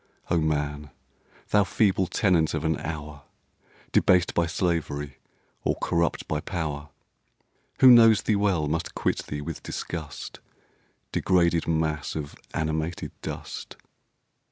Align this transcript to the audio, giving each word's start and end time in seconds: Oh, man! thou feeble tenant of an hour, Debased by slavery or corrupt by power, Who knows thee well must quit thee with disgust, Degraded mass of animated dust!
Oh, 0.31 0.39
man! 0.41 0.89
thou 1.49 1.63
feeble 1.63 2.07
tenant 2.07 2.55
of 2.55 2.65
an 2.65 2.75
hour, 2.79 3.21
Debased 3.91 4.33
by 4.33 4.47
slavery 4.47 5.19
or 5.63 5.75
corrupt 5.75 6.27
by 6.27 6.39
power, 6.39 6.89
Who 7.81 7.91
knows 7.91 8.23
thee 8.23 8.35
well 8.35 8.67
must 8.67 8.95
quit 8.95 9.27
thee 9.27 9.41
with 9.41 9.61
disgust, 9.61 10.39
Degraded 11.11 11.67
mass 11.67 12.15
of 12.15 12.33
animated 12.51 13.11
dust! 13.21 13.77